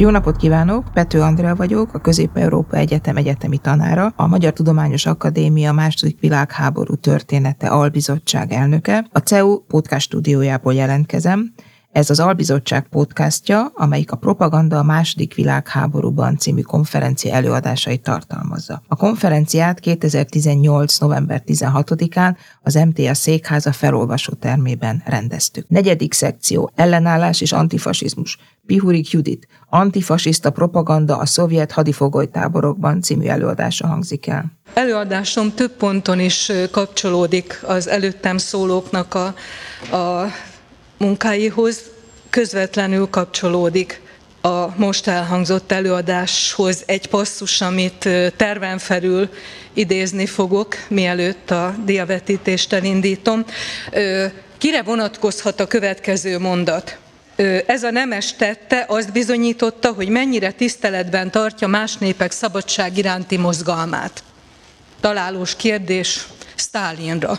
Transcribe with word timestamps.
Jó 0.00 0.10
napot 0.10 0.36
kívánok! 0.36 0.84
Pető 0.92 1.20
Andrea 1.20 1.54
vagyok, 1.54 1.94
a 1.94 1.98
Közép-Európa 1.98 2.76
Egyetem 2.76 3.16
egyetemi 3.16 3.58
tanára, 3.58 4.12
a 4.16 4.26
Magyar 4.26 4.52
Tudományos 4.52 5.06
Akadémia 5.06 5.72
második 5.72 6.20
világháború 6.20 6.94
története 6.94 7.68
albizottság 7.68 8.52
elnöke. 8.52 9.06
A 9.12 9.18
CEU 9.18 9.58
podcast 9.58 10.06
stúdiójából 10.06 10.74
jelentkezem, 10.74 11.52
ez 11.98 12.10
az 12.10 12.20
Albizottság 12.20 12.88
podcastja, 12.88 13.72
amelyik 13.74 14.12
a 14.12 14.16
Propaganda 14.16 14.78
a 14.78 14.82
második 14.82 15.34
világháborúban 15.34 16.36
című 16.36 16.60
konferencia 16.60 17.32
előadásait 17.32 18.02
tartalmazza. 18.02 18.82
A 18.88 18.96
konferenciát 18.96 19.80
2018. 19.80 20.98
november 20.98 21.42
16-án 21.46 22.36
az 22.62 22.74
MTA 22.74 23.14
székháza 23.14 23.72
felolvasó 23.72 24.32
termében 24.32 25.02
rendeztük. 25.06 25.68
Negyedik 25.68 26.12
szekció, 26.12 26.70
ellenállás 26.74 27.40
és 27.40 27.52
antifasizmus. 27.52 28.38
Pihurik 28.66 29.10
Judit, 29.10 29.48
antifasiszta 29.68 30.50
propaganda 30.50 31.16
a 31.16 31.26
szovjet 31.26 31.72
hadifogolytáborokban 31.72 33.00
című 33.00 33.26
előadása 33.26 33.86
hangzik 33.86 34.26
el. 34.26 34.52
Előadásom 34.74 35.54
több 35.54 35.72
ponton 35.72 36.20
is 36.20 36.52
kapcsolódik 36.70 37.60
az 37.66 37.88
előttem 37.88 38.38
szólóknak 38.38 39.14
a, 39.14 39.26
a 39.96 40.32
munkáihoz 40.98 41.80
közvetlenül 42.30 43.10
kapcsolódik 43.10 44.00
a 44.40 44.66
most 44.76 45.06
elhangzott 45.06 45.72
előadáshoz 45.72 46.82
egy 46.86 47.06
passzus, 47.06 47.60
amit 47.60 48.08
terven 48.36 48.78
felül 48.78 49.28
idézni 49.72 50.26
fogok, 50.26 50.74
mielőtt 50.88 51.50
a 51.50 51.74
diavetítést 51.84 52.72
elindítom. 52.72 53.44
Kire 54.58 54.82
vonatkozhat 54.82 55.60
a 55.60 55.66
következő 55.66 56.38
mondat? 56.38 56.96
Ez 57.66 57.82
a 57.82 57.90
nemes 57.90 58.36
tette 58.36 58.84
azt 58.88 59.12
bizonyította, 59.12 59.92
hogy 59.92 60.08
mennyire 60.08 60.50
tiszteletben 60.50 61.30
tartja 61.30 61.68
más 61.68 61.96
népek 61.96 62.30
szabadság 62.30 62.96
iránti 62.96 63.36
mozgalmát. 63.36 64.22
Találós 65.00 65.56
kérdés, 65.56 66.26
Stálinra. 66.58 67.38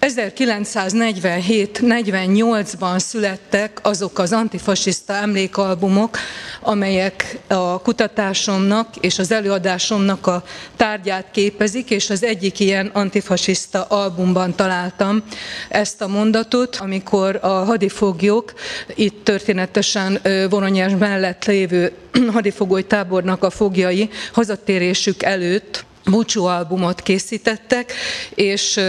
1947-48-ban 0.00 2.98
születtek 2.98 3.78
azok 3.82 4.18
az 4.18 4.32
antifasiszta 4.32 5.12
emlékalbumok, 5.12 6.18
amelyek 6.60 7.38
a 7.46 7.80
kutatásomnak 7.80 8.96
és 8.96 9.18
az 9.18 9.32
előadásomnak 9.32 10.26
a 10.26 10.44
tárgyát 10.76 11.26
képezik, 11.32 11.90
és 11.90 12.10
az 12.10 12.22
egyik 12.22 12.60
ilyen 12.60 12.86
antifasiszta 12.86 13.82
albumban 13.82 14.54
találtam 14.54 15.22
ezt 15.68 16.02
a 16.02 16.06
mondatot, 16.06 16.76
amikor 16.76 17.38
a 17.42 17.48
hadifoglyok 17.48 18.52
itt 18.94 19.24
történetesen 19.24 20.20
Voronyás 20.50 20.92
mellett 20.98 21.44
lévő 21.44 21.92
hadifogoly 22.32 22.86
tábornak 22.86 23.42
a 23.42 23.50
fogjai 23.50 24.10
hazatérésük 24.32 25.22
előtt 25.22 25.84
búcsú 26.10 26.44
albumot 26.44 27.02
készítettek, 27.02 27.92
és 28.34 28.80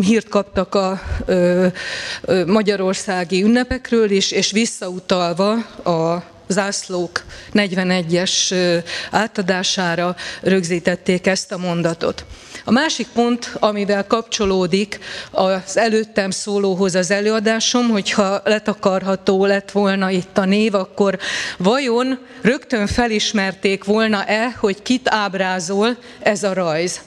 hírt 0.00 0.28
kaptak 0.28 0.74
a 0.74 1.00
magyarországi 2.46 3.42
ünnepekről 3.42 4.10
is, 4.10 4.30
és 4.30 4.50
visszautalva 4.50 5.52
a 5.84 6.22
zászlók 6.48 7.24
41-es 7.52 8.54
átadására 9.10 10.16
rögzítették 10.40 11.26
ezt 11.26 11.52
a 11.52 11.58
mondatot. 11.58 12.24
A 12.68 12.72
másik 12.72 13.06
pont, 13.14 13.56
amivel 13.58 14.06
kapcsolódik 14.06 14.98
az 15.30 15.76
előttem 15.76 16.30
szólóhoz 16.30 16.94
az 16.94 17.10
előadásom, 17.10 17.88
hogyha 17.88 18.40
letakarható 18.44 19.44
lett 19.44 19.70
volna 19.70 20.10
itt 20.10 20.38
a 20.38 20.44
név, 20.44 20.74
akkor 20.74 21.18
vajon 21.58 22.18
rögtön 22.42 22.86
felismerték 22.86 23.84
volna-e, 23.84 24.54
hogy 24.58 24.82
kit 24.82 25.08
ábrázol 25.08 25.96
ez 26.20 26.42
a 26.42 26.52
rajz? 26.52 27.00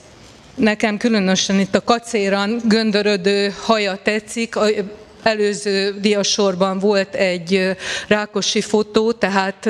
Nekem 0.56 0.98
különösen 0.98 1.60
itt 1.60 1.76
a 1.76 1.84
kacéran 1.84 2.62
göndörödő 2.64 3.54
haja 3.64 4.00
tetszik, 4.04 4.56
előző 5.24 5.96
diasorban 6.00 6.80
volt 6.80 7.16
egy 7.16 7.76
rákosi 8.08 8.62
fotó, 8.62 9.12
tehát 9.12 9.70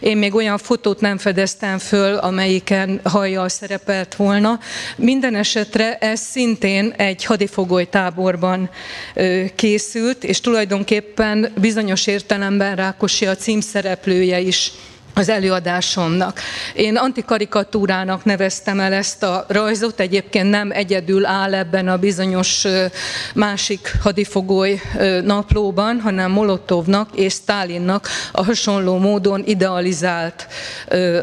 én 0.00 0.16
még 0.16 0.34
olyan 0.34 0.58
fotót 0.58 1.00
nem 1.00 1.18
fedeztem 1.18 1.78
föl, 1.78 2.16
amelyiken 2.16 3.00
hajjal 3.04 3.48
szerepelt 3.48 4.14
volna. 4.14 4.60
Minden 4.96 5.34
esetre 5.34 5.96
ez 5.96 6.20
szintén 6.20 6.94
egy 6.96 7.24
hadifogoly 7.24 7.88
táborban 7.88 8.70
készült, 9.54 10.24
és 10.24 10.40
tulajdonképpen 10.40 11.52
bizonyos 11.60 12.06
értelemben 12.06 12.76
Rákosi 12.76 13.26
a 13.26 13.36
címszereplője 13.36 14.40
is 14.40 14.72
az 15.18 15.28
előadásomnak. 15.28 16.40
Én 16.74 16.96
antikarikatúrának 16.96 18.24
neveztem 18.24 18.80
el 18.80 18.92
ezt 18.92 19.22
a 19.22 19.44
rajzot, 19.48 20.00
egyébként 20.00 20.50
nem 20.50 20.70
egyedül 20.70 21.26
áll 21.26 21.54
ebben 21.54 21.88
a 21.88 21.96
bizonyos 21.96 22.64
másik 23.34 23.96
hadifogoly 24.02 24.80
naplóban, 25.24 26.00
hanem 26.00 26.30
Molotovnak 26.30 27.08
és 27.14 27.32
Stalinnak 27.32 28.08
a 28.32 28.44
hasonló 28.44 28.98
módon 28.98 29.42
idealizált 29.46 30.46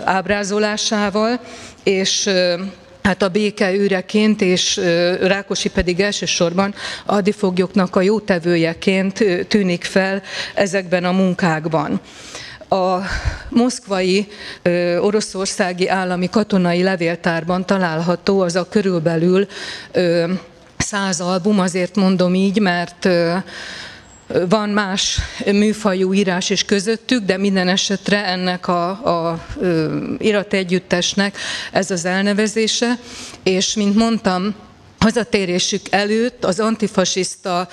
ábrázolásával, 0.04 1.40
és 1.84 2.30
Hát 3.04 3.22
a 3.22 3.30
béke 3.30 3.74
őreként, 3.74 4.42
és 4.42 4.82
Rákosi 5.22 5.70
pedig 5.70 6.00
elsősorban 6.00 6.74
a 7.06 7.14
hadifoglyoknak 7.14 7.96
a 7.96 8.02
jótevőjeként 8.02 9.26
tűnik 9.48 9.84
fel 9.84 10.22
ezekben 10.54 11.06
a 11.06 11.12
munkákban 11.12 12.02
a 12.74 13.04
moszkvai 13.50 14.28
oroszországi 15.00 15.88
állami 15.88 16.30
katonai 16.30 16.84
levéltárban 16.84 17.66
található 17.66 18.42
az 18.42 18.56
a 18.56 18.70
körülbelül 18.70 19.48
száz 20.78 21.22
album, 21.22 21.60
azért 21.60 21.96
mondom 21.96 22.36
így, 22.36 22.60
mert 22.60 23.08
van 24.50 24.70
más 24.70 25.20
műfajú 25.46 26.14
írás 26.14 26.50
is 26.50 26.66
közöttük, 26.66 27.26
de 27.26 27.38
minden 27.38 27.68
esetre 27.68 28.26
ennek 28.26 28.68
a, 28.68 28.90
a 28.90 29.46
irategyüttesnek 30.18 31.38
ez 31.72 31.92
az 31.92 32.06
elnevezése, 32.06 32.98
és 33.44 33.76
mint 33.76 33.96
mondtam, 33.96 34.56
hazatérésük 35.00 35.82
előtt 35.90 36.46
az 36.46 36.60
antifasiszta 36.60 37.68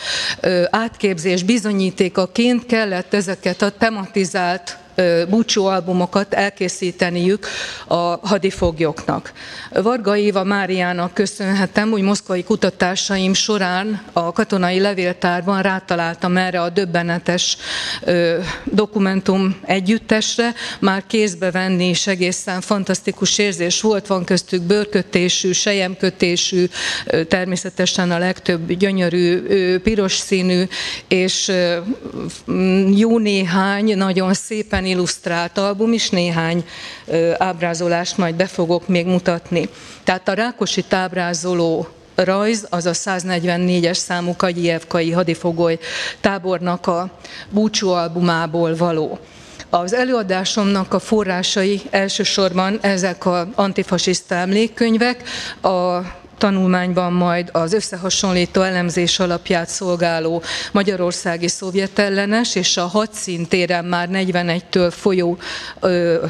átképzés 0.70 1.42
bizonyítékaként 1.42 2.66
kellett 2.66 3.14
ezeket 3.14 3.62
a 3.62 3.70
tematizált 3.70 4.78
búcsúalbumokat 5.28 6.34
elkészíteniük 6.34 7.46
a 7.86 8.26
hadifoglyoknak. 8.28 9.32
Varga 9.70 10.16
Éva 10.16 10.44
Máriának 10.44 11.14
köszönhetem, 11.14 11.90
hogy 11.90 12.02
moszkvai 12.02 12.44
kutatásaim 12.44 13.34
során 13.34 14.02
a 14.12 14.32
katonai 14.32 14.80
levéltárban 14.80 15.62
rátaláltam 15.62 16.36
erre 16.36 16.60
a 16.60 16.68
döbbenetes 16.68 17.56
dokumentum 18.64 19.56
együttesre, 19.64 20.54
már 20.80 21.04
kézbe 21.06 21.50
venni 21.50 21.88
is 21.88 22.06
egészen 22.06 22.60
fantasztikus 22.60 23.38
érzés 23.38 23.80
volt, 23.80 24.06
van 24.06 24.24
köztük 24.24 24.62
bőrkötésű, 24.62 25.52
sejemkötésű, 25.52 26.66
természetesen 27.28 28.10
a 28.10 28.18
legtöbb 28.18 28.72
gyönyörű, 28.72 29.38
piros 29.78 30.12
színű, 30.12 30.64
és 31.08 31.52
jó 32.96 33.18
néhány 33.18 33.96
nagyon 33.96 34.34
szépen 34.34 34.79
illusztrált 34.84 35.58
album 35.58 35.92
is, 35.92 36.10
néhány 36.10 36.64
ábrázolást 37.38 38.16
majd 38.16 38.34
be 38.34 38.46
fogok 38.46 38.88
még 38.88 39.06
mutatni. 39.06 39.68
Tehát 40.04 40.28
a 40.28 40.32
Rákosi 40.32 40.82
tábrázoló 40.82 41.88
rajz, 42.14 42.66
az 42.70 42.86
a 42.86 42.92
144-es 42.92 43.96
számú 43.96 44.34
Kagyijevkai 44.36 45.10
hadifogoly 45.10 45.78
tábornak 46.20 46.86
a 46.86 47.10
búcsúalbumából 47.50 48.76
való. 48.76 49.18
Az 49.70 49.92
előadásomnak 49.92 50.94
a 50.94 50.98
forrásai 50.98 51.80
elsősorban 51.90 52.78
ezek 52.80 53.26
az 53.26 53.46
antifasiszta 53.54 54.34
emlékkönyvek, 54.34 55.22
a 55.62 56.00
tanulmányban 56.40 57.12
majd 57.12 57.48
az 57.52 57.72
összehasonlító 57.72 58.62
elemzés 58.62 59.18
alapját 59.18 59.68
szolgáló 59.68 60.42
magyarországi 60.72 61.48
szovjetellenes 61.48 62.54
és 62.54 62.76
a 62.76 62.86
hadszintéren 62.86 63.84
már 63.84 64.08
41-től 64.12 64.92
folyó 64.96 65.38
ö, 65.80 66.24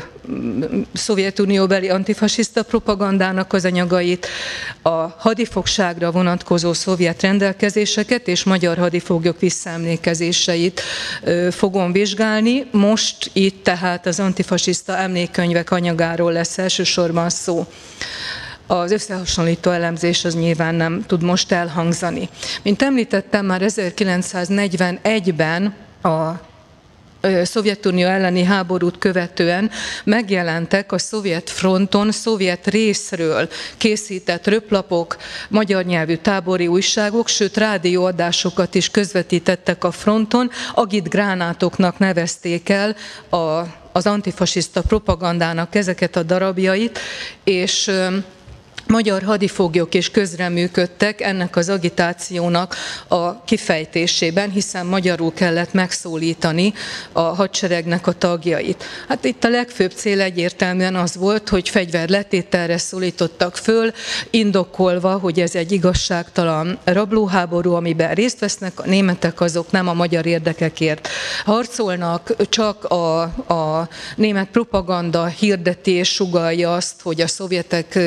Szovjetunióbeli 0.92 1.88
antifasiszta 1.88 2.62
propagandának 2.62 3.52
az 3.52 3.64
anyagait, 3.64 4.26
a 4.82 5.06
hadifogságra 5.18 6.10
vonatkozó 6.10 6.72
szovjet 6.72 7.22
rendelkezéseket 7.22 8.28
és 8.28 8.44
magyar 8.44 8.78
hadifoglyok 8.78 9.40
visszaemlékezéseit 9.40 10.80
fogom 11.50 11.92
vizsgálni. 11.92 12.66
Most 12.70 13.30
itt 13.32 13.64
tehát 13.64 14.06
az 14.06 14.20
antifasiszta 14.20 14.96
emlékkönyvek 14.96 15.70
anyagáról 15.70 16.32
lesz 16.32 16.58
elsősorban 16.58 17.30
szó. 17.30 17.66
Az 18.70 18.92
összehasonlító 18.92 19.70
elemzés 19.70 20.24
az 20.24 20.34
nyilván 20.34 20.74
nem 20.74 21.04
tud 21.06 21.22
most 21.22 21.52
elhangzani. 21.52 22.28
Mint 22.62 22.82
említettem, 22.82 23.46
már 23.46 23.62
1941-ben 23.64 25.74
a 26.02 26.30
Szovjetunió 27.42 28.06
elleni 28.06 28.42
háborút 28.42 28.98
követően 28.98 29.70
megjelentek 30.04 30.92
a 30.92 30.98
szovjet 30.98 31.50
fronton, 31.50 32.12
szovjet 32.12 32.66
részről 32.66 33.48
készített 33.76 34.46
röplapok, 34.46 35.16
magyar 35.48 35.84
nyelvű 35.84 36.16
tábori 36.16 36.66
újságok, 36.66 37.28
sőt 37.28 37.56
rádióadásokat 37.56 38.74
is 38.74 38.90
közvetítettek 38.90 39.84
a 39.84 39.90
fronton, 39.90 40.50
agit 40.74 41.08
gránátoknak 41.08 41.98
nevezték 41.98 42.68
el 42.68 42.96
a, 43.30 43.66
az 43.92 44.06
antifasiszta 44.06 44.82
propagandának 44.82 45.74
ezeket 45.74 46.16
a 46.16 46.22
darabjait, 46.22 46.98
és 47.44 47.90
magyar 48.90 49.22
hadifoglyok 49.22 49.94
is 49.94 50.10
közreműködtek 50.10 51.20
ennek 51.20 51.56
az 51.56 51.68
agitációnak 51.68 52.76
a 53.08 53.44
kifejtésében, 53.44 54.50
hiszen 54.50 54.86
magyarul 54.86 55.32
kellett 55.32 55.72
megszólítani 55.72 56.72
a 57.12 57.20
hadseregnek 57.20 58.06
a 58.06 58.12
tagjait. 58.12 58.84
Hát 59.08 59.24
itt 59.24 59.44
a 59.44 59.48
legfőbb 59.48 59.92
cél 59.92 60.20
egyértelműen 60.20 60.96
az 60.96 61.16
volt, 61.16 61.48
hogy 61.48 61.68
fegyver 61.68 62.08
letételre 62.08 62.78
szólítottak 62.78 63.56
föl, 63.56 63.92
indokolva, 64.30 65.18
hogy 65.18 65.40
ez 65.40 65.54
egy 65.54 65.72
igazságtalan 65.72 66.78
rablóháború, 66.84 67.72
amiben 67.72 68.14
részt 68.14 68.38
vesznek 68.38 68.80
a 68.80 68.86
németek, 68.86 69.40
azok 69.40 69.70
nem 69.70 69.88
a 69.88 69.94
magyar 69.94 70.26
érdekekért 70.26 71.08
harcolnak, 71.44 72.48
csak 72.48 72.84
a, 72.84 73.20
a 73.54 73.88
német 74.16 74.48
propaganda 74.48 75.26
hirdeti 75.26 75.90
és 75.90 76.08
sugalja 76.08 76.74
azt, 76.74 77.00
hogy 77.02 77.20
a 77.20 77.26
szovjetek 77.26 77.98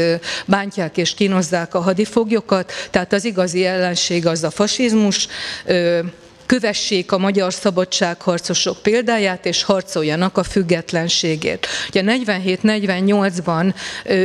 bánt 0.45 0.72
bántják 0.75 0.97
és 0.97 1.13
kínozzák 1.13 1.73
a 1.73 1.79
hadifoglyokat, 1.79 2.71
tehát 2.89 3.13
az 3.13 3.25
igazi 3.25 3.65
ellenség 3.65 4.27
az 4.27 4.43
a 4.43 4.49
fasizmus, 4.49 5.27
kövessék 6.45 7.11
a 7.11 7.17
magyar 7.17 7.53
szabadságharcosok 7.53 8.77
példáját, 8.81 9.45
és 9.45 9.63
harcoljanak 9.63 10.37
a 10.37 10.43
függetlenségért. 10.43 11.67
Ugye 11.89 12.03
47-48-ban 12.05 13.73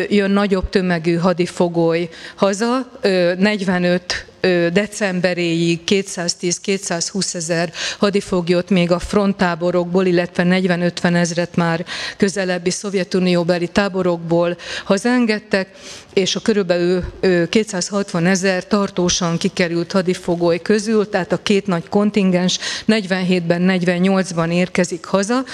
jön 0.08 0.30
nagyobb 0.30 0.68
tömegű 0.68 1.16
hadifogoly 1.16 2.08
haza, 2.36 2.90
45 3.36 4.26
decemberéig 4.72 5.80
210-220 5.86 7.34
ezer 7.34 7.72
hadifoglyot 7.98 8.70
még 8.70 8.90
a 8.90 8.98
fronttáborokból, 8.98 10.06
illetve 10.06 10.44
40-50 10.46 11.14
ezret 11.14 11.56
már 11.56 11.84
közelebbi 12.16 12.70
Szovjetunióbeli 12.70 13.68
táborokból 13.68 14.56
hazengedtek, 14.84 15.68
és 16.14 16.36
a 16.36 16.40
körülbelül 16.40 17.04
260 17.48 18.26
ezer 18.26 18.66
tartósan 18.66 19.38
kikerült 19.38 19.92
hadifogoly 19.92 20.62
közül, 20.62 21.08
tehát 21.08 21.32
a 21.32 21.42
két 21.42 21.66
nagy 21.66 21.88
kontingens 21.88 22.58
47-ben, 22.88 23.80
48-ban 23.82 24.52
érkezik 24.52 25.04
haza, 25.04 25.44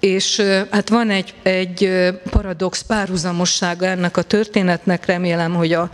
és 0.00 0.42
hát 0.70 0.88
van 0.88 1.10
egy, 1.10 1.34
egy 1.42 1.90
paradox 2.30 2.82
párhuzamossága 2.82 3.86
ennek 3.86 4.16
a 4.16 4.22
történetnek, 4.22 5.06
remélem, 5.06 5.54
hogy 5.54 5.72
a 5.72 5.90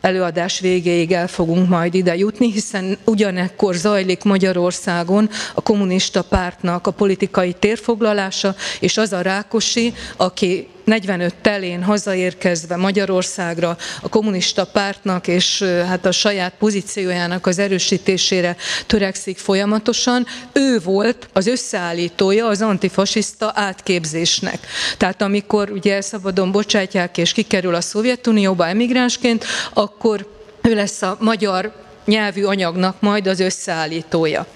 előadás 0.00 0.60
végéig 0.60 1.12
el 1.12 1.28
fogunk 1.28 1.68
majd 1.68 1.94
ide 1.94 2.16
jutni, 2.16 2.52
hiszen 2.52 2.98
ugyanekkor 3.04 3.74
zajlik 3.74 4.22
Magyarországon 4.22 5.30
a 5.54 5.60
kommunista 5.60 6.22
pártnak 6.22 6.86
a 6.86 6.90
politikai 6.90 7.52
térfoglalása, 7.52 8.54
és 8.80 8.96
az 8.96 9.12
a 9.12 9.20
Rákosi, 9.20 9.94
aki 10.16 10.68
45 10.86 11.34
telén 11.34 11.82
hazaérkezve 11.82 12.76
Magyarországra 12.76 13.76
a 14.02 14.08
kommunista 14.08 14.64
pártnak 14.64 15.26
és 15.26 15.62
hát 15.62 16.06
a 16.06 16.12
saját 16.12 16.54
pozíciójának 16.58 17.46
az 17.46 17.58
erősítésére 17.58 18.56
törekszik 18.86 19.38
folyamatosan, 19.38 20.26
ő 20.52 20.78
volt 20.84 21.28
az 21.32 21.46
összeállítója 21.46 22.46
az 22.46 22.62
antifasiszta 22.62 23.52
átképzésnek. 23.54 24.58
Tehát 24.96 25.22
amikor 25.22 25.70
ugye 25.70 26.00
szabadon 26.00 26.52
bocsátják 26.52 27.18
és 27.18 27.32
kikerül 27.32 27.74
a 27.74 27.80
Szovjetunióba 27.80 28.66
emigránsként, 28.66 29.44
akkor 29.74 30.28
ő 30.62 30.74
lesz 30.74 31.02
a 31.02 31.16
magyar 31.20 31.85
nyelvű 32.06 32.44
anyagnak 32.44 33.00
majd 33.00 33.26
az 33.26 33.40
összeállítója. 33.40 34.46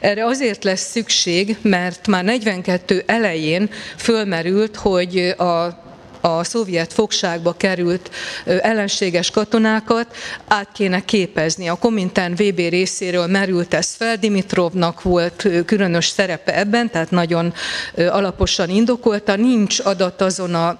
Erre 0.00 0.24
azért 0.24 0.64
lesz 0.64 0.90
szükség, 0.90 1.56
mert 1.62 2.06
már 2.06 2.24
42 2.24 3.02
elején 3.06 3.70
fölmerült, 3.96 4.76
hogy 4.76 5.34
a 5.38 5.86
a 6.20 6.44
szovjet 6.44 6.92
fogságba 6.92 7.52
került 7.52 8.10
ellenséges 8.44 9.30
katonákat 9.30 10.16
át 10.48 10.68
kéne 10.72 11.04
képezni. 11.04 11.68
A 11.68 11.74
Komintern 11.74 12.32
VB 12.32 12.56
részéről 12.56 13.26
merült 13.26 13.74
ez 13.74 13.94
fel, 13.94 14.16
Dimitrovnak 14.16 15.02
volt 15.02 15.48
különös 15.64 16.06
szerepe 16.06 16.58
ebben, 16.58 16.90
tehát 16.90 17.10
nagyon 17.10 17.54
alaposan 17.96 18.68
indokolta. 18.68 19.36
Nincs 19.36 19.78
adat 19.80 20.20
azon 20.20 20.54
a 20.54 20.78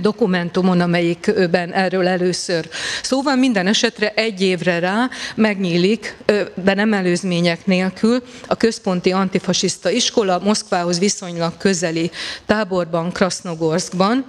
dokumentumon, 0.00 0.80
amelyikben 0.80 1.72
erről 1.72 2.08
először 2.08 2.68
szó 3.02 3.22
van. 3.22 3.38
Minden 3.38 3.66
esetre 3.66 4.12
egy 4.14 4.40
évre 4.40 4.78
rá 4.78 5.08
megnyílik, 5.34 6.16
de 6.54 6.74
nem 6.74 6.92
előzmények 6.92 7.66
nélkül, 7.66 8.22
a 8.46 8.56
központi 8.56 9.12
antifasiszta 9.12 9.90
iskola 9.90 10.38
Moszkvához 10.38 10.98
viszonylag 10.98 11.56
közeli 11.56 12.10
táborban, 12.46 13.12
Krasznogorskban. 13.12 14.24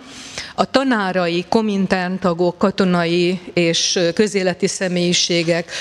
A 0.56 0.72
tanárai, 0.72 1.46
komintern 1.50 2.20
katonai 2.58 3.40
és 3.54 4.00
közéleti 4.14 4.68
személyiségek 4.68 5.72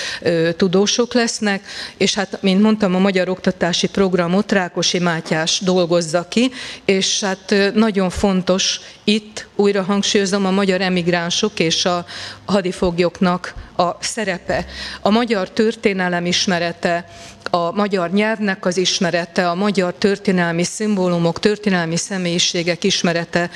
tudósok 0.57 1.15
lesznek, 1.15 1.65
és 1.97 2.15
hát, 2.15 2.39
mint 2.43 2.63
mondtam, 2.63 2.95
a 2.95 2.99
Magyar 2.99 3.29
Oktatási 3.29 3.87
Programot 3.87 4.53
Rákosi 4.53 4.99
Mátyás 4.99 5.61
dolgozza 5.61 6.29
ki, 6.29 6.51
és 6.85 7.21
hát 7.21 7.55
nagyon 7.75 8.11
fontos 8.11 8.81
itt 9.05 9.47
újra 9.63 9.83
hangsúlyozom 9.83 10.47
a 10.47 10.51
magyar 10.51 10.81
emigránsok 10.81 11.61
és 11.61 11.85
a 11.85 12.05
hadifoglyoknak 12.45 13.55
a 13.77 13.91
szerepe, 14.01 14.67
a 15.01 15.11
magyar 15.11 15.51
történelem 15.51 16.27
ismerete, 16.27 17.05
a 17.51 17.73
magyar 17.73 18.11
nyelvnek 18.11 18.67
az 18.67 18.77
ismerete, 18.77 19.49
a 19.51 19.55
magyar 19.55 19.95
történelmi 19.95 20.65
szimbólumok, 20.65 21.39
történelmi 21.39 21.97
személyiségek 21.97 22.85
ismerete 22.85 23.51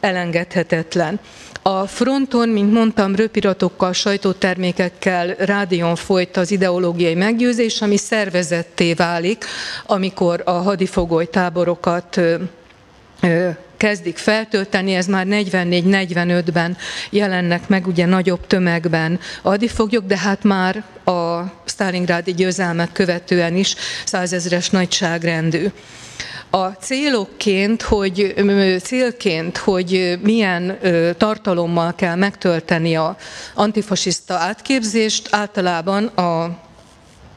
elengedhetetlen. 0.00 1.20
A 1.62 1.86
fronton, 1.86 2.48
mint 2.48 2.72
mondtam, 2.72 3.14
röpiratokkal, 3.14 3.92
sajtótermékekkel, 3.92 5.34
rádión 5.38 5.96
folyt 5.96 6.36
az 6.36 6.50
ideológiai 6.50 7.14
meggyőzés, 7.14 7.80
ami 7.80 7.96
szervezetté 7.96 8.92
válik, 8.92 9.44
amikor 9.86 10.42
a 10.44 10.50
hadifogoly 10.50 11.26
táborokat 11.26 12.20
kezdik 13.76 14.16
feltölteni, 14.16 14.94
ez 14.94 15.06
már 15.06 15.26
44-45-ben 15.28 16.76
jelennek 17.10 17.68
meg 17.68 17.86
ugye 17.86 18.06
nagyobb 18.06 18.46
tömegben 18.46 19.20
adifoglyok, 19.42 20.04
de 20.04 20.18
hát 20.18 20.42
már 20.42 20.84
a 21.04 21.42
Stalingrádi 21.64 22.34
győzelmet 22.34 22.92
követően 22.92 23.56
is 23.56 23.74
százezres 24.04 24.70
nagyságrendű. 24.70 25.66
A 26.50 26.66
célokként, 26.66 27.82
hogy 27.82 28.34
célként, 28.82 29.56
hogy 29.56 30.18
milyen 30.22 30.78
tartalommal 31.16 31.94
kell 31.94 32.14
megtölteni 32.14 32.96
a 32.96 33.16
antifasiszta 33.54 34.34
átképzést, 34.34 35.28
általában 35.30 36.06
a 36.06 36.58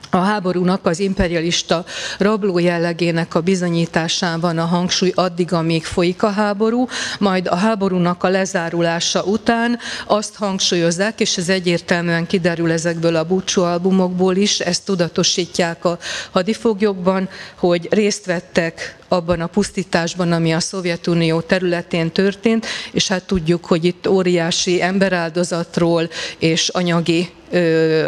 a 0.10 0.18
háborúnak 0.18 0.86
az 0.86 1.00
imperialista 1.00 1.86
rabló 2.18 2.60
jellegének 2.60 3.36
a 3.36 3.42
bizonyításán 3.42 4.58
a 4.58 4.66
hangsúly 4.66 5.12
addig, 5.16 5.54
amíg 5.54 5.86
folyik 5.86 6.24
a 6.24 6.30
háború, 6.30 6.88
majd 7.20 7.48
a 7.48 7.56
háborúnak 7.56 8.24
a 8.24 8.30
lezárulása 8.30 9.24
után 9.24 9.80
azt 10.08 10.36
hangsúlyozzák, 10.36 11.20
és 11.20 11.38
ez 11.38 11.50
egyértelműen 11.50 12.28
kiderül 12.28 12.72
ezekből 12.72 13.16
a 13.16 13.24
búcsú 13.24 13.62
albumokból 13.62 14.36
is, 14.36 14.60
ezt 14.60 14.86
tudatosítják 14.86 15.86
a 15.86 15.98
hadifoglyokban, 16.32 17.30
hogy 17.56 17.88
részt 17.92 18.26
vettek 18.26 18.98
abban 19.08 19.42
a 19.42 19.48
pusztításban, 19.48 20.32
ami 20.32 20.54
a 20.54 20.60
Szovjetunió 20.60 21.42
területén 21.42 22.12
történt, 22.12 22.66
és 22.92 23.08
hát 23.08 23.24
tudjuk, 23.24 23.66
hogy 23.66 23.86
itt 23.86 24.08
óriási 24.08 24.82
emberáldozatról 24.82 26.10
és 26.38 26.70
anyagi 26.70 27.30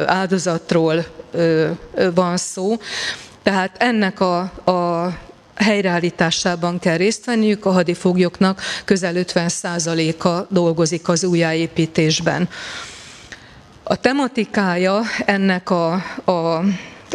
áldozatról 0.06 1.06
van 2.14 2.38
szó. 2.38 2.78
Tehát 3.44 3.76
ennek 3.78 4.20
a, 4.20 4.40
a 4.72 5.14
helyreállításában 5.56 6.80
kell 6.80 6.98
részt 6.98 7.26
venniük, 7.26 7.66
a 7.66 7.72
hadifoglyoknak 7.72 8.62
közel 8.86 9.14
50%-a 9.16 10.46
dolgozik 10.50 11.08
az 11.08 11.24
újjáépítésben. 11.24 12.50
A 13.84 13.96
tematikája 13.96 15.02
ennek 15.26 15.70
a, 15.70 15.94
a 16.26 16.64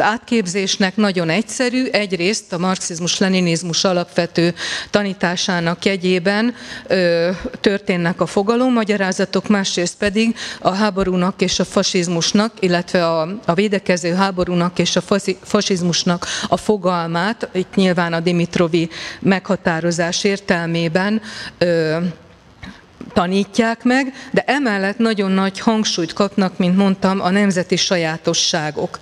átképzésnek 0.01 0.95
nagyon 0.95 1.29
egyszerű, 1.29 1.85
egyrészt 1.85 2.53
a 2.53 2.57
marxizmus-leninizmus 2.57 3.83
alapvető 3.83 4.53
tanításának 4.89 5.85
jegyében 5.85 6.55
ö, 6.87 7.29
történnek 7.61 8.21
a 8.21 8.25
fogalommagyarázatok, 8.25 9.47
másrészt 9.47 9.97
pedig 9.97 10.35
a 10.59 10.69
háborúnak 10.69 11.41
és 11.41 11.59
a 11.59 11.65
fasizmusnak, 11.65 12.53
illetve 12.59 13.07
a, 13.07 13.27
a 13.45 13.53
védekező 13.53 14.13
háborúnak 14.13 14.79
és 14.79 14.95
a 14.95 15.01
fasizmusnak 15.41 16.25
a 16.47 16.57
fogalmát, 16.57 17.49
itt 17.53 17.75
nyilván 17.75 18.13
a 18.13 18.19
Dimitrovi 18.19 18.89
meghatározás 19.19 20.23
értelmében 20.23 21.21
ö, 21.57 21.97
tanítják 23.17 23.83
meg, 23.83 24.13
de 24.31 24.43
emellett 24.45 24.97
nagyon 24.97 25.31
nagy 25.31 25.59
hangsúlyt 25.59 26.13
kapnak, 26.13 26.57
mint 26.57 26.77
mondtam, 26.77 27.21
a 27.21 27.29
nemzeti 27.29 27.75
sajátosságok. 27.75 28.99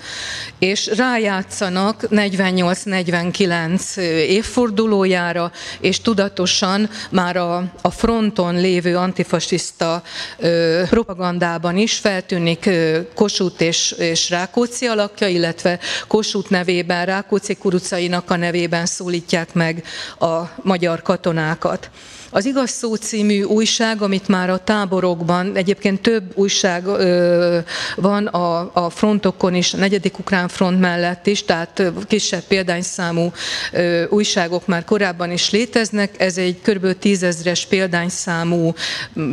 És 0.59 0.87
rájátszanak 0.97 2.03
48-49 2.09 3.97
évfordulójára, 4.27 5.51
és 5.79 6.01
tudatosan 6.01 6.89
már 7.11 7.37
a, 7.37 7.63
a 7.81 7.89
fronton 7.91 8.55
lévő 8.55 8.97
antifasiszta 8.97 10.03
ö, 10.37 10.81
propagandában 10.89 11.77
is 11.77 11.93
feltűnik 11.93 12.65
ö, 12.65 12.99
Kossuth 13.15 13.61
és, 13.61 13.91
és 13.91 14.29
Rákóczi 14.29 14.85
alakja, 14.85 15.27
illetve 15.27 15.79
Kossuth 16.07 16.49
nevében, 16.49 17.05
Rákóczi 17.05 17.55
kurucainak 17.55 18.31
a 18.31 18.35
nevében 18.35 18.85
szólítják 18.85 19.53
meg 19.53 19.83
a 20.19 20.41
magyar 20.61 21.01
katonákat. 21.01 21.89
Az 22.35 22.45
Igaz 22.45 22.69
Szó 22.69 22.95
című 22.95 23.43
újság, 23.43 24.01
amit 24.05 24.27
már 24.27 24.49
a 24.49 24.57
táborokban, 24.57 25.55
egyébként 25.55 26.01
több 26.01 26.23
újság 26.35 26.85
ö, 26.85 27.57
van 27.95 28.25
a, 28.25 28.69
a 28.73 28.89
frontokon 28.89 29.55
is, 29.55 29.73
a 29.73 29.77
negyedik 29.77 30.19
ukrán 30.19 30.47
front 30.47 30.79
mellett 30.79 31.27
is, 31.27 31.43
tehát 31.43 31.83
kisebb 32.07 32.43
példányszámú 32.43 33.31
ö, 33.71 34.03
újságok 34.09 34.67
már 34.67 34.83
korábban 34.83 35.31
is 35.31 35.49
léteznek. 35.49 36.19
Ez 36.21 36.37
egy 36.37 36.61
kb. 36.61 36.99
tízezres 36.99 37.65
példányszámú, 37.65 38.73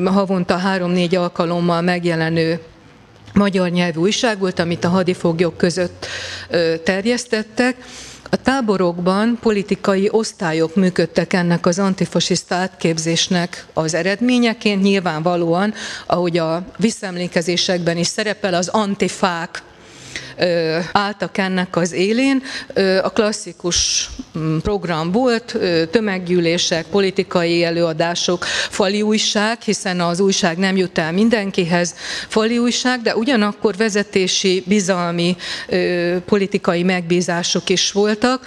havonta 0.05 0.57
három-négy 0.57 1.15
alkalommal 1.15 1.81
megjelenő 1.81 2.61
magyar 3.35 3.69
nyelvű 3.69 4.01
újság 4.01 4.39
volt, 4.39 4.59
amit 4.59 4.85
a 4.85 4.89
hadifoglyok 4.89 5.57
között 5.57 6.07
terjesztettek. 6.85 7.77
A 8.35 8.37
táborokban 8.37 9.39
politikai 9.41 10.09
osztályok 10.11 10.75
működtek 10.75 11.33
ennek 11.33 11.67
az 11.67 11.79
antifasiszta 11.79 12.55
átképzésnek 12.55 13.67
az 13.73 13.95
eredményeként. 13.95 14.83
Nyilvánvalóan, 14.83 15.75
ahogy 16.07 16.39
a 16.39 16.65
visszaemlékezésekben 16.79 17.97
is 17.97 18.07
szerepel, 18.07 18.55
az 18.55 18.69
antifák 18.69 19.63
álltak 20.93 21.39
ennek 21.39 21.77
az 21.77 21.93
élén. 21.93 22.43
A 23.03 23.11
klasszikus 23.11 24.11
mm, 24.39 24.59
program 24.59 25.13
volt, 25.13 25.57
tömeggyűlések, 25.91 26.85
politikai 26.87 27.65
előadások, 27.65 28.45
fali 28.71 29.03
újság, 29.03 29.61
hiszen 29.61 30.01
az 30.01 30.21
újság 30.21 30.59
nem 30.59 30.77
jut 30.77 30.99
el 30.99 31.13
mindenkihez, 31.13 31.95
fali 32.29 32.59
újság, 32.59 33.01
de 33.01 33.17
ugyanakkor 33.17 33.77
vezetési, 33.77 34.63
bizalmi, 34.67 35.37
politikai 36.27 36.83
megbízások 36.83 37.69
is 37.69 37.93
voltak 37.93 38.47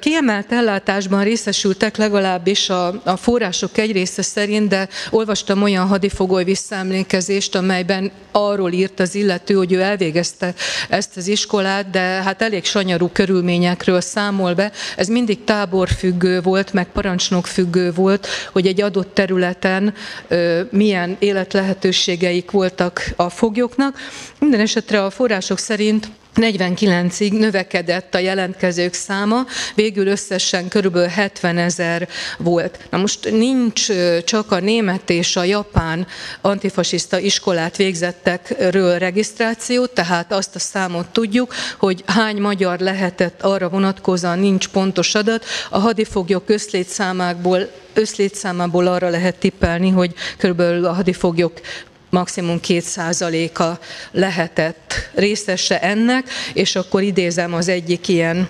Kiemelt 0.00 0.52
ellátásban 0.52 1.24
részesültek 1.24 1.96
legalábbis 1.96 2.70
a, 2.70 3.00
a 3.04 3.16
források 3.16 3.78
egy 3.78 3.92
része 3.92 4.22
szerint, 4.22 4.68
de 4.68 4.88
olvastam 5.10 5.62
olyan 5.62 5.86
hadifogoly 5.86 6.44
visszaemlékezést, 6.44 7.54
amelyben 7.54 8.10
arról 8.32 8.72
írt 8.72 9.00
az 9.00 9.14
illető, 9.14 9.54
hogy 9.54 9.72
ő 9.72 9.80
elvégezte 9.80 10.54
ezt 10.88 11.16
az 11.16 11.26
iskolát, 11.26 11.90
de 11.90 12.00
hát 12.00 12.42
elég 12.42 12.64
sanyarú 12.64 13.08
körülményekről 13.12 14.00
számol 14.00 14.54
be. 14.54 14.72
Ez 14.96 15.08
mindig 15.08 15.44
táborfüggő 15.44 16.40
volt, 16.40 16.72
meg 16.72 16.86
parancsnok 16.92 17.46
függő 17.46 17.92
volt, 17.92 18.26
hogy 18.52 18.66
egy 18.66 18.80
adott 18.80 19.14
területen 19.14 19.94
ö, 20.28 20.60
milyen 20.70 21.16
életlehetőségeik 21.18 22.50
voltak 22.50 23.04
a 23.16 23.30
foglyoknak. 23.30 23.98
Minden 24.38 24.60
esetre 24.60 25.04
a 25.04 25.10
források 25.10 25.58
szerint 25.58 26.08
49-ig 26.38 27.38
növekedett 27.38 28.14
a 28.14 28.18
jelentkezők 28.18 28.94
száma, 28.94 29.46
végül 29.74 30.06
összesen 30.06 30.68
körülbelül 30.68 31.08
70 31.08 31.58
ezer 31.58 32.08
volt. 32.38 32.78
Na 32.90 32.98
most 32.98 33.30
nincs 33.30 33.86
csak 34.24 34.52
a 34.52 34.60
német 34.60 35.10
és 35.10 35.36
a 35.36 35.44
japán 35.44 36.06
antifasiszta 36.40 37.18
iskolát 37.18 37.76
végzettekről 37.76 38.98
regisztráció, 38.98 39.86
tehát 39.86 40.32
azt 40.32 40.54
a 40.54 40.58
számot 40.58 41.06
tudjuk, 41.06 41.54
hogy 41.78 42.02
hány 42.06 42.36
magyar 42.36 42.78
lehetett 42.78 43.42
arra 43.42 43.68
vonatkozóan 43.68 44.38
nincs 44.38 44.68
pontos 44.68 45.14
adat. 45.14 45.44
A 45.70 45.78
hadifoglyok 45.78 46.48
összlétszámából 46.48 47.68
összlétszámából 47.98 48.86
arra 48.86 49.08
lehet 49.08 49.34
tippelni, 49.34 49.90
hogy 49.90 50.14
körülbelül 50.36 50.84
a 50.84 50.92
hadifoglyok 50.92 51.60
maximum 52.10 52.60
két 52.60 52.82
százaléka 52.84 53.78
lehetett 54.10 54.94
részese 55.14 55.80
ennek, 55.80 56.28
és 56.52 56.76
akkor 56.76 57.02
idézem 57.02 57.54
az 57.54 57.68
egyik 57.68 58.08
ilyen 58.08 58.48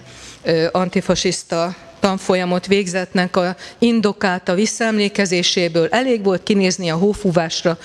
antifasiszta 0.73 1.77
tanfolyamot 2.01 2.67
végzetnek 2.67 3.37
a 3.37 3.57
indokát 3.79 4.49
a 4.49 4.55
visszaemlékezéséből. 4.55 5.89
Elég 5.91 6.25
volt 6.25 6.43
kinézni 6.43 6.89
a 6.89 6.97
hófúvásra, 6.97 7.79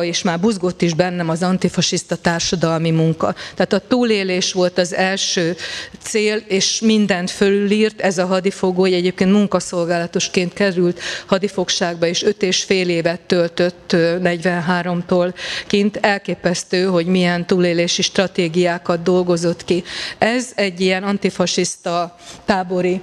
és 0.00 0.22
már 0.22 0.40
buzgott 0.40 0.82
is 0.82 0.94
bennem 0.94 1.28
az 1.28 1.42
antifasiszta 1.42 2.16
társadalmi 2.16 2.90
munka. 2.90 3.34
Tehát 3.54 3.72
a 3.72 3.88
túlélés 3.88 4.52
volt 4.52 4.78
az 4.78 4.94
első 4.94 5.56
cél, 6.02 6.36
és 6.36 6.80
mindent 6.80 7.30
fölülírt. 7.30 8.00
Ez 8.00 8.18
a 8.18 8.26
hadifogoly 8.26 8.92
egyébként 8.92 9.32
munkaszolgálatosként 9.32 10.52
került 10.52 11.00
hadifogságba, 11.26 12.06
és 12.06 12.22
öt 12.22 12.42
és 12.42 12.62
fél 12.62 12.88
évet 12.88 13.20
töltött 13.20 13.90
43-tól 13.92 15.34
kint. 15.66 15.96
Elképesztő, 15.96 16.84
hogy 16.84 17.06
milyen 17.06 17.46
túlélési 17.46 18.02
stratégiákat 18.02 19.02
dolgozott 19.02 19.64
ki. 19.64 19.84
Ez 20.18 20.52
egy 20.54 20.80
ilyen 20.80 21.02
antifasiszta 21.02 22.16
tábori 22.44 23.00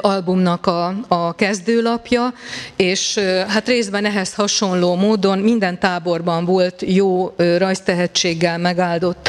albumnak 0.00 0.66
a, 0.66 0.94
a 1.08 1.34
kezdőlapja, 1.34 2.34
és 2.76 3.18
hát 3.48 3.66
részben 3.66 4.04
ehhez 4.04 4.34
hasonló 4.34 4.94
módon 4.94 5.38
minden 5.38 5.78
táborban 5.78 6.44
volt 6.44 6.82
jó 6.86 7.34
rajztehetséggel 7.36 8.58
megáldott 8.58 9.28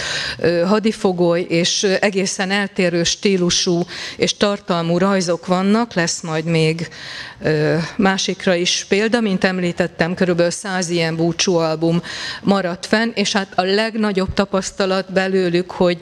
hadifogoly, 0.65 1.45
és 1.50 1.83
egészen 1.83 2.51
eltérő 2.51 3.03
stílusú 3.03 3.81
és 4.17 4.38
tartalmú 4.38 4.98
rajzok 4.98 5.45
vannak, 5.45 5.93
lesz 5.93 6.22
majd 6.22 6.45
még 6.45 6.88
másikra 7.97 8.53
is 8.53 8.85
példa, 8.89 9.21
mint 9.21 9.43
említettem, 9.43 10.13
körülbelül 10.13 10.51
száz 10.51 10.89
ilyen 10.89 11.15
búcsúalbum 11.15 12.01
maradt 12.41 12.85
fenn, 12.85 13.12
és 13.13 13.31
hát 13.31 13.47
a 13.55 13.62
legnagyobb 13.62 14.33
tapasztalat 14.33 15.13
belőlük, 15.13 15.71
hogy 15.71 16.01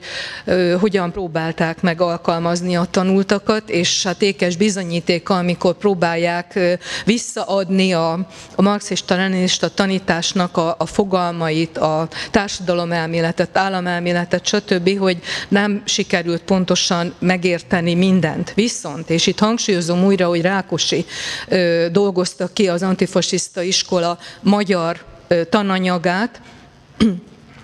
hogyan 0.80 1.12
próbálták 1.12 1.82
meg 1.82 2.02
alkalmazni 2.02 2.76
a 2.76 2.88
tanultakat, 2.92 3.70
és 3.70 4.04
hát 4.04 4.22
ékes 4.22 4.56
bizonyítéka, 4.56 5.38
amikor 5.38 5.74
próbálják 5.74 6.60
visszaadni 7.06 7.94
a, 7.94 8.12
a 8.56 8.62
marxista-leninista 8.62 9.70
tanításnak 9.70 10.58
a, 10.58 10.76
a 10.78 10.86
fogalmait, 10.86 11.78
a 11.78 12.08
társadalomelméletet, 12.32 13.58
államelméletet, 13.58 14.46
stb., 14.46 14.98
hogy 14.98 15.18
nem 15.48 15.82
sikerült 15.86 16.42
pontosan 16.42 17.14
megérteni 17.20 17.94
mindent. 17.94 18.54
Viszont, 18.56 19.10
és 19.10 19.28
itt 19.28 19.40
hangsúlyozom 19.40 20.04
újra, 20.04 20.28
hogy 20.28 20.42
Rákosi 20.42 21.06
dolgozta 21.92 22.48
ki 22.54 22.68
az 22.68 22.84
antifasiszta 22.84 23.62
iskola 23.62 24.18
magyar 24.42 25.04
tananyagát, 25.50 26.42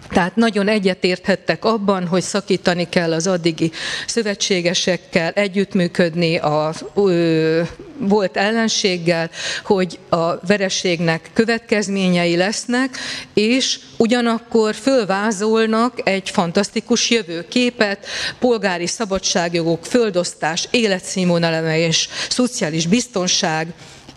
tehát 0.09 0.35
nagyon 0.35 0.67
egyetérthettek 0.67 1.65
abban, 1.65 2.07
hogy 2.07 2.21
szakítani 2.21 2.89
kell 2.89 3.13
az 3.13 3.27
addigi 3.27 3.71
szövetségesekkel, 4.07 5.31
együttműködni 5.31 6.37
a 6.37 6.73
ö, 6.95 7.61
volt 7.99 8.37
ellenséggel, 8.37 9.29
hogy 9.63 9.99
a 10.09 10.45
vereségnek 10.47 11.29
következményei 11.33 12.35
lesznek, 12.35 12.97
és 13.33 13.79
ugyanakkor 13.97 14.75
fölvázolnak 14.75 15.99
egy 16.03 16.29
fantasztikus 16.29 17.09
jövőképet, 17.09 18.05
polgári 18.39 18.87
szabadságjogok, 18.87 19.85
földosztás, 19.85 20.67
és 20.71 22.07
szociális 22.29 22.87
biztonság, 22.87 23.67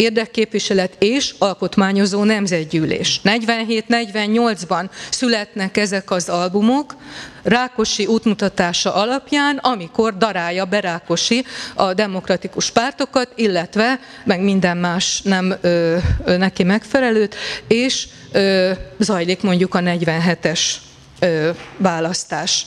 érdekképviselet 0.00 0.97
és 0.99 1.35
alkotmányozó 1.38 2.25
nemzetgyűlés. 2.25 3.21
47-48-ban 3.25 4.90
születnek 5.11 5.76
ezek 5.76 6.11
az 6.11 6.28
albumok, 6.28 6.97
Rákosi 7.42 8.07
útmutatása 8.07 8.95
alapján, 8.95 9.57
amikor 9.57 10.16
darálja 10.16 10.64
be 10.64 10.80
Rákosi 10.80 11.45
a 11.75 11.95
demokratikus 11.95 12.71
pártokat, 12.71 13.33
illetve 13.35 14.00
meg 14.25 14.40
minden 14.40 14.76
más 14.76 15.21
nem 15.23 15.54
ö, 15.61 15.97
ö, 16.25 16.37
neki 16.37 16.62
megfelelőt, 16.62 17.35
és 17.69 18.09
ö, 18.33 18.71
zajlik 18.99 19.42
mondjuk 19.42 19.75
a 19.75 19.78
47-es 19.78 20.61
ö, 21.19 21.50
választás. 21.76 22.66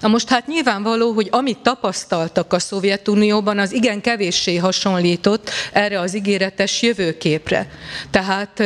Na 0.00 0.08
most 0.08 0.28
hát 0.28 0.46
nyilvánvaló, 0.46 1.12
hogy 1.12 1.28
amit 1.30 1.58
tapasztaltak 1.58 2.52
a 2.52 2.58
Szovjetunióban, 2.58 3.58
az 3.58 3.72
igen 3.72 4.00
kevéssé 4.00 4.56
hasonlított 4.56 5.50
erre 5.72 6.00
az 6.00 6.14
ígéretes 6.14 6.82
jövőképre. 6.82 7.70
Tehát 8.10 8.62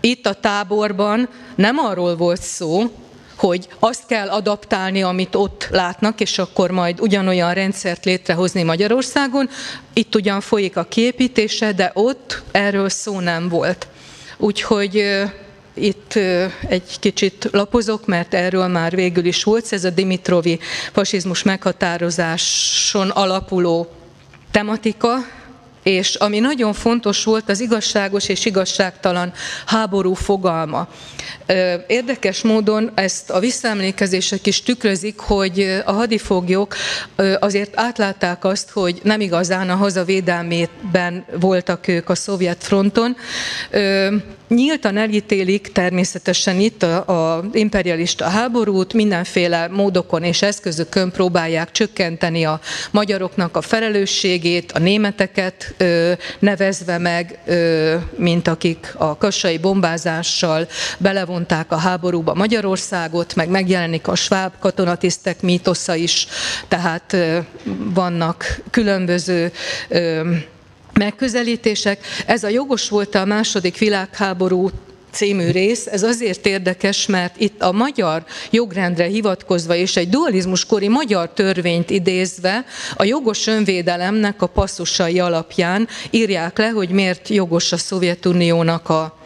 itt 0.00 0.26
a 0.26 0.34
táborban 0.34 1.28
nem 1.54 1.78
arról 1.78 2.16
volt 2.16 2.42
szó, 2.42 2.90
hogy 3.36 3.68
azt 3.78 4.06
kell 4.06 4.28
adaptálni, 4.28 5.02
amit 5.02 5.34
ott 5.34 5.68
látnak, 5.70 6.20
és 6.20 6.38
akkor 6.38 6.70
majd 6.70 7.00
ugyanolyan 7.00 7.54
rendszert 7.54 8.04
létrehozni 8.04 8.62
Magyarországon. 8.62 9.48
Itt 9.92 10.14
ugyan 10.14 10.40
folyik 10.40 10.76
a 10.76 10.84
kiépítése, 10.84 11.72
de 11.72 11.90
ott 11.94 12.42
erről 12.50 12.88
szó 12.88 13.20
nem 13.20 13.48
volt. 13.48 13.86
Úgyhogy 14.36 15.04
itt 15.76 16.12
egy 16.68 16.98
kicsit 17.00 17.48
lapozok, 17.52 18.06
mert 18.06 18.34
erről 18.34 18.66
már 18.66 18.94
végül 18.94 19.24
is 19.24 19.44
volt, 19.44 19.72
ez 19.72 19.84
a 19.84 19.90
Dimitrovi 19.90 20.58
fasizmus 20.92 21.42
meghatározáson 21.42 23.10
alapuló 23.10 23.90
tematika, 24.50 25.16
és 25.82 26.14
ami 26.14 26.38
nagyon 26.38 26.72
fontos 26.72 27.24
volt, 27.24 27.48
az 27.48 27.60
igazságos 27.60 28.28
és 28.28 28.44
igazságtalan 28.44 29.32
háború 29.66 30.14
fogalma. 30.14 30.88
Érdekes 31.86 32.42
módon 32.42 32.90
ezt 32.94 33.30
a 33.30 33.38
visszaemlékezések 33.38 34.46
is 34.46 34.62
tükrözik, 34.62 35.18
hogy 35.18 35.82
a 35.84 35.92
hadifoglyok 35.92 36.76
azért 37.38 37.78
átlátták 37.78 38.44
azt, 38.44 38.70
hogy 38.70 39.00
nem 39.02 39.20
igazán 39.20 39.70
a 39.70 39.74
hazavédelmében 39.74 41.24
voltak 41.40 41.88
ők 41.88 42.08
a 42.08 42.14
szovjet 42.14 42.64
fronton, 42.64 43.16
Nyíltan 44.48 44.96
elítélik 44.96 45.72
természetesen 45.72 46.60
itt 46.60 46.82
a, 46.82 47.44
imperialista 47.52 48.24
háborút, 48.24 48.92
mindenféle 48.92 49.68
módokon 49.68 50.22
és 50.22 50.42
eszközökön 50.42 51.10
próbálják 51.10 51.70
csökkenteni 51.70 52.44
a 52.44 52.60
magyaroknak 52.90 53.56
a 53.56 53.60
felelősségét, 53.60 54.72
a 54.72 54.78
németeket 54.78 55.74
ö, 55.76 56.12
nevezve 56.38 56.98
meg, 56.98 57.38
ö, 57.46 57.94
mint 58.16 58.48
akik 58.48 58.94
a 58.98 59.16
kassai 59.16 59.58
bombázással 59.58 60.68
belevonták 60.98 61.72
a 61.72 61.76
háborúba 61.76 62.34
Magyarországot, 62.34 63.34
meg 63.34 63.48
megjelenik 63.48 64.08
a 64.08 64.14
sváb 64.14 64.52
katonatisztek 64.58 65.42
mítosza 65.42 65.94
is, 65.94 66.26
tehát 66.68 67.12
ö, 67.12 67.38
vannak 67.94 68.60
különböző 68.70 69.52
ö, 69.88 70.30
megközelítések. 70.98 72.06
Ez 72.26 72.44
a 72.44 72.48
jogos 72.48 72.88
volt 72.88 73.14
a 73.14 73.24
második 73.24 73.78
világháború 73.78 74.70
című 75.16 75.50
rész, 75.50 75.86
ez 75.86 76.02
azért 76.02 76.46
érdekes, 76.46 77.06
mert 77.06 77.40
itt 77.40 77.62
a 77.62 77.72
magyar 77.72 78.24
jogrendre 78.50 79.04
hivatkozva 79.04 79.74
és 79.74 79.96
egy 79.96 80.08
dualizmuskori 80.08 80.88
magyar 80.88 81.32
törvényt 81.32 81.90
idézve 81.90 82.64
a 82.96 83.04
jogos 83.04 83.46
önvédelemnek 83.46 84.42
a 84.42 84.46
passzusai 84.46 85.20
alapján 85.20 85.88
írják 86.10 86.58
le, 86.58 86.68
hogy 86.68 86.88
miért 86.88 87.28
jogos 87.28 87.72
a 87.72 87.76
Szovjetuniónak 87.76 88.88
a, 88.88 89.18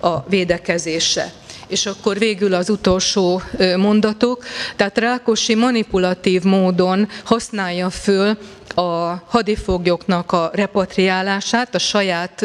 a 0.00 0.24
védekezése. 0.28 1.32
És 1.68 1.86
akkor 1.86 2.18
végül 2.18 2.54
az 2.54 2.70
utolsó 2.70 3.42
mondatok. 3.76 4.44
Tehát 4.76 4.98
Rákosi 4.98 5.54
manipulatív 5.54 6.42
módon 6.42 7.08
használja 7.24 7.90
föl 7.90 8.38
a 8.78 9.22
hadifoglyoknak 9.26 10.32
a 10.32 10.50
repatriálását, 10.52 11.74
a 11.74 11.78
saját 11.78 12.44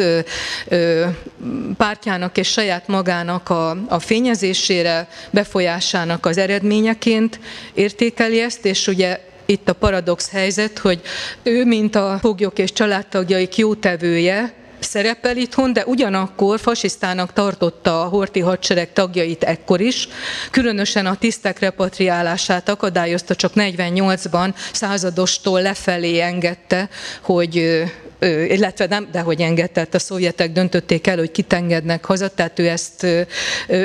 pártjának 1.76 2.38
és 2.38 2.48
saját 2.48 2.88
magának 2.88 3.50
a, 3.50 3.70
a 3.88 3.98
fényezésére, 3.98 5.08
befolyásának 5.30 6.26
az 6.26 6.38
eredményeként 6.38 7.40
értékeli 7.74 8.40
ezt, 8.40 8.64
és 8.64 8.86
ugye 8.86 9.20
itt 9.46 9.68
a 9.68 9.72
paradox 9.72 10.30
helyzet, 10.30 10.78
hogy 10.78 11.00
ő, 11.42 11.64
mint 11.64 11.94
a 11.94 12.18
foglyok 12.20 12.58
és 12.58 12.72
családtagjaik 12.72 13.56
jótevője, 13.56 14.52
szerepel 14.84 15.36
itthon, 15.36 15.72
de 15.72 15.84
ugyanakkor 15.86 16.60
fasisztának 16.60 17.32
tartotta 17.32 18.02
a 18.02 18.08
horti 18.08 18.40
hadsereg 18.40 18.92
tagjait 18.92 19.44
ekkor 19.44 19.80
is, 19.80 20.08
különösen 20.50 21.06
a 21.06 21.16
tisztek 21.16 21.58
repatriálását 21.58 22.68
akadályozta, 22.68 23.34
csak 23.34 23.52
48-ban 23.54 24.54
századostól 24.72 25.62
lefelé 25.62 26.20
engedte, 26.20 26.88
hogy 27.22 27.84
illetve 28.28 28.86
nem, 28.86 29.08
de 29.12 29.20
hogy 29.20 29.40
engedett, 29.40 29.94
a 29.94 29.98
szovjetek 29.98 30.52
döntötték 30.52 31.06
el, 31.06 31.16
hogy 31.16 31.30
kitengednek 31.30 32.04
haza, 32.04 32.28
tehát 32.28 32.58
ő 32.58 32.68
ezt 32.68 33.06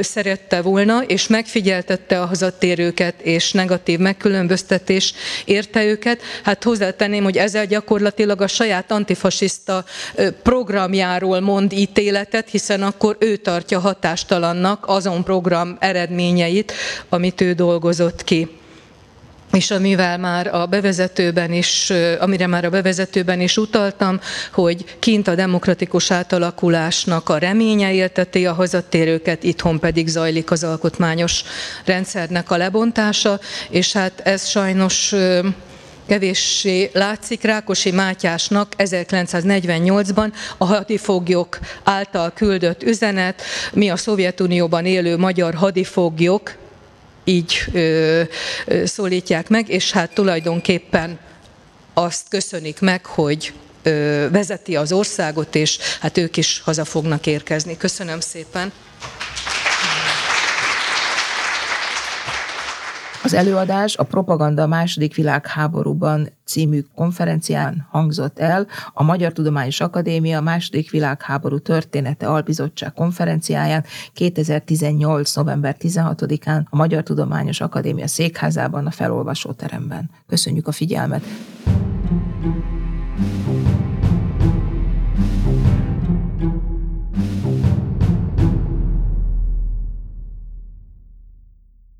szerette 0.01 0.61
volna, 0.61 1.03
és 1.03 1.27
megfigyeltette 1.27 2.21
a 2.21 2.25
hazatérőket, 2.25 3.21
és 3.21 3.51
negatív 3.51 3.99
megkülönböztetés 3.99 5.13
érte 5.45 5.85
őket. 5.85 6.21
Hát 6.43 6.63
hozzátenném, 6.63 7.23
hogy 7.23 7.37
ezzel 7.37 7.65
gyakorlatilag 7.65 8.41
a 8.41 8.47
saját 8.47 8.91
antifasiszta 8.91 9.85
programjáról 10.89 11.39
mond 11.39 11.73
ítéletet, 11.73 12.49
hiszen 12.49 12.83
akkor 12.83 13.17
ő 13.19 13.35
tartja 13.35 13.79
hatástalannak 13.79 14.83
azon 14.87 15.23
program 15.23 15.77
eredményeit, 15.79 16.73
amit 17.09 17.41
ő 17.41 17.53
dolgozott 17.53 18.23
ki. 18.23 18.47
És 19.51 19.71
amivel 19.71 20.17
már 20.17 20.47
a 20.47 20.65
bevezetőben 20.65 21.53
is, 21.53 21.93
amire 22.19 22.47
már 22.47 22.65
a 22.65 22.69
bevezetőben 22.69 23.41
is 23.41 23.57
utaltam, 23.57 24.19
hogy 24.53 24.85
kint 24.99 25.27
a 25.27 25.35
demokratikus 25.35 26.11
átalakulásnak 26.11 27.29
a 27.29 27.37
reménye 27.37 27.93
élteti 27.93 28.45
a 28.45 28.53
hazatérőket, 28.53 29.43
itthon 29.43 29.79
pedig 29.79 30.07
zajlik 30.07 30.51
az 30.51 30.63
alkotmányos 30.63 31.43
rendszernek 31.85 32.51
a 32.51 32.57
lebontása, 32.57 33.39
és 33.69 33.93
hát 33.93 34.19
ez 34.23 34.47
sajnos 34.47 35.13
kevéssé 36.09 36.89
látszik 36.93 37.41
Rákosi 37.43 37.91
Mátyásnak 37.91 38.73
1948-ban 38.77 40.33
a 40.57 40.65
hadifoglyok 40.65 41.59
által 41.83 42.31
küldött 42.35 42.83
üzenet, 42.83 43.41
mi 43.73 43.89
a 43.89 43.97
Szovjetunióban 43.97 44.85
élő 44.85 45.17
magyar 45.17 45.53
hadifoglyok, 45.53 46.55
így 47.23 47.63
ö, 47.73 48.21
szólítják 48.85 49.49
meg, 49.49 49.69
és 49.69 49.91
hát 49.91 50.13
tulajdonképpen 50.13 51.19
azt 51.93 52.27
köszönik 52.29 52.79
meg, 52.79 53.05
hogy 53.05 53.53
ö, 53.83 54.27
vezeti 54.31 54.75
az 54.75 54.91
országot, 54.91 55.55
és 55.55 55.77
hát 55.99 56.17
ők 56.17 56.37
is 56.37 56.61
haza 56.65 56.85
fognak 56.85 57.25
érkezni. 57.25 57.77
Köszönöm 57.77 58.19
szépen! 58.19 58.71
Az 63.23 63.33
előadás 63.33 63.97
a 63.97 64.03
Propaganda 64.03 64.61
a 64.61 64.67
második 64.67 65.15
világháborúban 65.15 66.29
című 66.45 66.81
konferencián 66.95 67.87
hangzott 67.89 68.39
el 68.39 68.67
a 68.93 69.03
Magyar 69.03 69.31
Tudományos 69.31 69.81
Akadémia 69.81 70.41
második 70.41 70.91
világháború 70.91 71.59
története 71.59 72.27
albizottság 72.27 72.93
konferenciáján 72.93 73.83
2018. 74.13 75.35
november 75.35 75.75
16-án 75.79 76.63
a 76.69 76.75
Magyar 76.75 77.03
Tudományos 77.03 77.61
Akadémia 77.61 78.07
székházában 78.07 78.85
a 78.85 78.91
felolvasóteremben. 78.91 80.09
Köszönjük 80.27 80.67
a 80.67 80.71
figyelmet! 80.71 81.23
thank 82.41 82.63
you 82.71 82.78